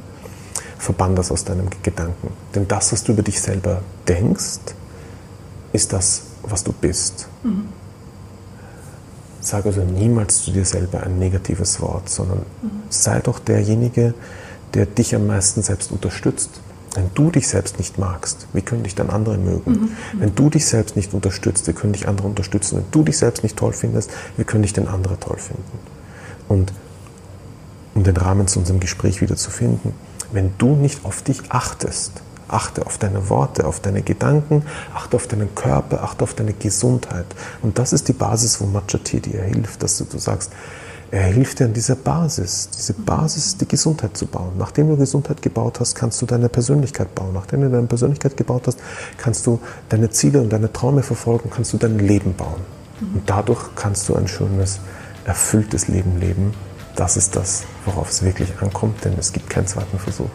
[0.80, 2.32] verbann das aus deinem Gedanken.
[2.54, 4.74] Denn das, was du über dich selber denkst,
[5.72, 7.28] ist das, was du bist.
[7.42, 7.68] Mhm.
[9.40, 12.70] Sag also niemals zu dir selber ein negatives Wort, sondern mhm.
[12.88, 14.14] sei doch derjenige,
[14.74, 16.60] der dich am meisten selbst unterstützt.
[16.94, 19.70] Wenn du dich selbst nicht magst, wie können dich dann andere mögen?
[19.70, 19.88] Mhm.
[20.14, 22.78] Wenn du dich selbst nicht unterstützt, wie können dich andere unterstützen?
[22.78, 25.78] Wenn du dich selbst nicht toll findest, wie können dich denn andere toll finden?
[26.48, 26.72] Und
[27.94, 29.94] um den Rahmen zu unserem Gespräch wieder zu finden,
[30.32, 32.22] wenn du nicht auf dich achtest.
[32.48, 37.26] Achte auf deine Worte, auf deine Gedanken, achte auf deinen Körper, achte auf deine Gesundheit.
[37.62, 40.50] Und das ist die Basis, wo Matcha dir hilft, dass du, du sagst,
[41.10, 44.52] er hilft dir an dieser Basis, diese Basis, die Gesundheit zu bauen.
[44.58, 47.32] Nachdem du Gesundheit gebaut hast, kannst du deine Persönlichkeit bauen.
[47.34, 48.78] Nachdem du deine Persönlichkeit gebaut hast,
[49.18, 52.60] kannst du deine Ziele und deine Träume verfolgen, kannst du dein Leben bauen.
[53.00, 54.78] Und dadurch kannst du ein schönes,
[55.24, 56.54] erfülltes Leben leben,
[56.96, 60.28] das ist das, worauf es wirklich ankommt, denn es gibt keinen zweiten Versuch.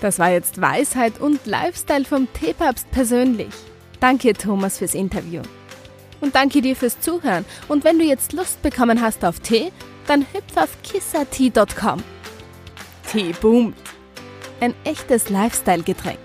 [0.00, 3.52] Das war jetzt Weisheit und Lifestyle vom Teepapst persönlich.
[3.98, 5.42] Danke, Thomas, fürs Interview.
[6.20, 7.44] Und danke dir fürs Zuhören.
[7.68, 9.72] Und wenn du jetzt Lust bekommen hast auf Tee,
[10.06, 12.02] dann hüpf auf kissatee.com.
[13.10, 13.76] Tee boomt.
[14.60, 16.18] Ein echtes Lifestyle-Getränk.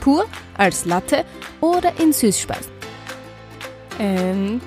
[0.00, 0.26] Pur,
[0.56, 1.24] als Latte
[1.60, 2.72] oder in Süßspeisen.
[3.98, 4.62] And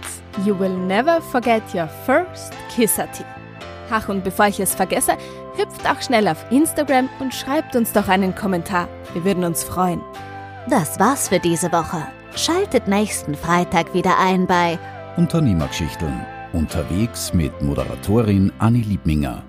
[0.45, 3.25] you will never forget your first Kissatee.
[3.89, 5.17] Ach, und bevor ich es vergesse,
[5.55, 8.87] hüpft auch schnell auf Instagram und schreibt uns doch einen Kommentar.
[9.13, 10.01] Wir würden uns freuen.
[10.69, 12.07] Das war's für diese Woche.
[12.35, 14.79] Schaltet nächsten Freitag wieder ein bei
[15.17, 16.25] Unternehmergeschichten.
[16.51, 19.43] Unterwegs mit Moderatorin Anni Liebminger.